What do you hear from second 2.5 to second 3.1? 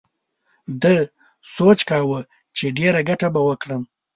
چې ډېره